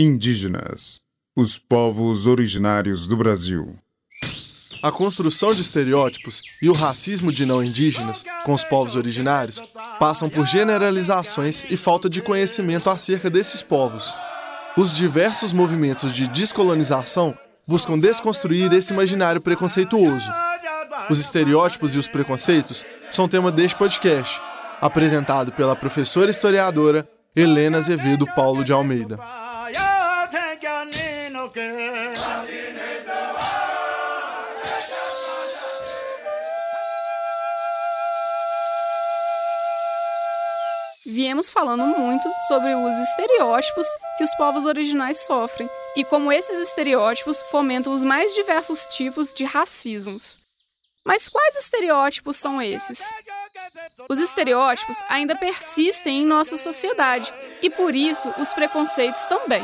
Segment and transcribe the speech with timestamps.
[0.00, 1.00] Indígenas,
[1.34, 3.74] os povos originários do Brasil.
[4.80, 9.60] A construção de estereótipos e o racismo de não indígenas com os povos originários
[9.98, 14.14] passam por generalizações e falta de conhecimento acerca desses povos.
[14.76, 17.36] Os diversos movimentos de descolonização
[17.66, 20.30] buscam desconstruir esse imaginário preconceituoso.
[21.10, 24.40] Os estereótipos e os preconceitos são tema deste podcast,
[24.80, 27.04] apresentado pela professora historiadora
[27.34, 29.18] Helena Azevedo Paulo de Almeida.
[41.04, 47.40] Viemos falando muito sobre os estereótipos que os povos originais sofrem e como esses estereótipos
[47.50, 50.38] fomentam os mais diversos tipos de racismos.
[51.04, 53.12] Mas quais estereótipos são esses?
[54.08, 57.32] Os estereótipos ainda persistem em nossa sociedade
[57.62, 59.62] e, por isso, os preconceitos também.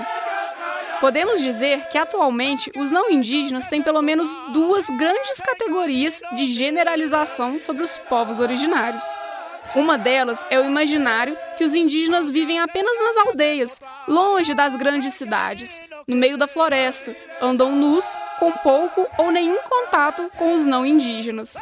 [1.05, 7.59] Podemos dizer que atualmente os não indígenas têm pelo menos duas grandes categorias de generalização
[7.59, 9.05] sobre os povos originários.
[9.75, 15.13] Uma delas é o imaginário que os indígenas vivem apenas nas aldeias, longe das grandes
[15.13, 20.87] cidades, no meio da floresta, andam nus, com pouco ou nenhum contato com os não
[20.87, 21.59] indígenas.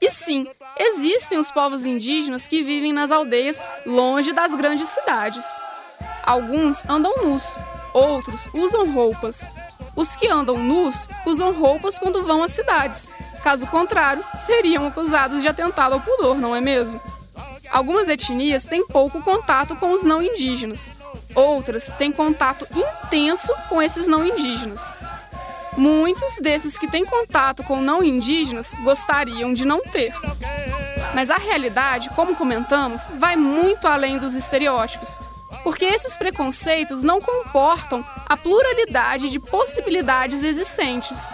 [0.00, 0.46] E sim,
[0.78, 5.44] existem os povos indígenas que vivem nas aldeias, longe das grandes cidades.
[6.22, 7.56] Alguns andam nus,
[7.98, 9.50] outros usam roupas.
[9.96, 13.08] Os que andam nus usam roupas quando vão às cidades,
[13.42, 17.00] Caso contrário, seriam acusados de atentado ao pudor, não é mesmo?
[17.70, 20.90] Algumas etnias têm pouco contato com os não indígenas,
[21.34, 24.92] outras têm contato intenso com esses não indígenas.
[25.76, 30.12] Muitos desses que têm contato com não indígenas gostariam de não ter.
[31.14, 35.20] Mas a realidade, como comentamos, vai muito além dos estereótipos,
[35.68, 41.30] porque esses preconceitos não comportam a pluralidade de possibilidades existentes.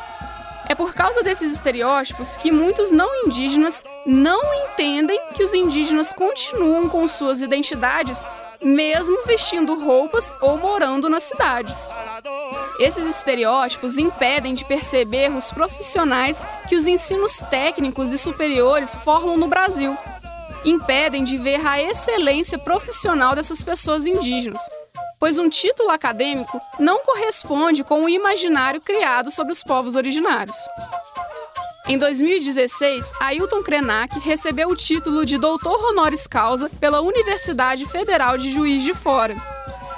[0.69, 6.89] É por causa desses estereótipos que muitos não indígenas não entendem que os indígenas continuam
[6.89, 8.25] com suas identidades,
[8.61, 11.93] mesmo vestindo roupas ou morando nas cidades.
[12.81, 19.47] Esses estereótipos impedem de perceber os profissionais que os ensinos técnicos e superiores formam no
[19.47, 19.97] Brasil.
[20.65, 24.63] Impedem de ver a excelência profissional dessas pessoas indígenas,
[25.21, 30.57] pois um título acadêmico não corresponde com o imaginário criado sobre os povos originários.
[31.87, 38.49] Em 2016, Ailton Krenak recebeu o título de doutor honoris causa pela Universidade Federal de
[38.49, 39.37] Juiz de Fora.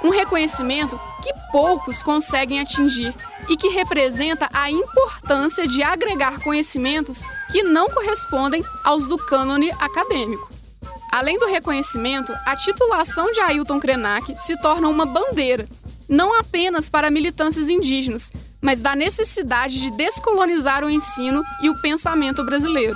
[0.03, 3.15] Um reconhecimento que poucos conseguem atingir
[3.47, 7.23] e que representa a importância de agregar conhecimentos
[7.53, 10.56] que não correspondem aos do cânone acadêmico.
[11.17, 15.67] Além do reconhecimento, a titulação de Ailton Krenak se torna uma bandeira,
[16.07, 22.43] não apenas para militâncias indígenas, mas da necessidade de descolonizar o ensino e o pensamento
[22.43, 22.95] brasileiro.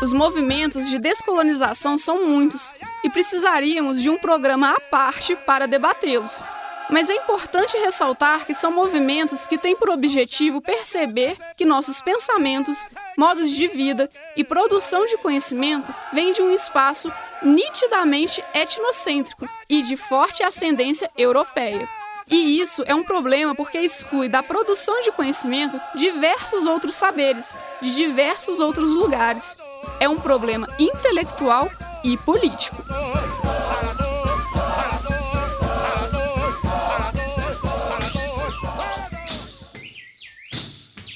[0.00, 2.72] Os movimentos de descolonização são muitos
[3.04, 6.42] e precisaríamos de um programa à parte para debatê-los.
[6.88, 12.88] Mas é importante ressaltar que são movimentos que têm por objetivo perceber que nossos pensamentos,
[13.18, 19.96] modos de vida e produção de conhecimento vêm de um espaço nitidamente etnocêntrico e de
[19.96, 21.88] forte ascendência europeia.
[22.28, 27.94] E isso é um problema porque exclui da produção de conhecimento diversos outros saberes, de
[27.94, 29.56] diversos outros lugares.
[30.00, 31.70] É um problema intelectual
[32.02, 32.84] e político.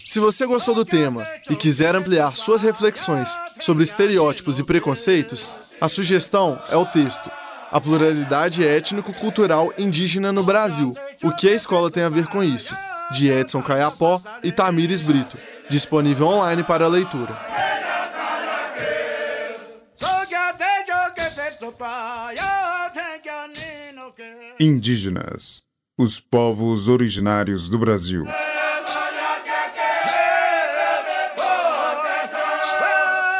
[0.06, 5.47] Se você gostou do tema e quiser ampliar suas reflexões sobre estereótipos e preconceitos,
[5.80, 7.30] a sugestão é o texto
[7.72, 10.94] A Pluralidade Étnico-Cultural Indígena no Brasil.
[11.22, 12.76] O que a escola tem a ver com isso?
[13.12, 15.38] De Edson Caiapó e Tamires Brito.
[15.69, 17.36] Disponível online para leitura.
[24.58, 25.62] Indígenas,
[25.96, 28.26] os povos originários do Brasil.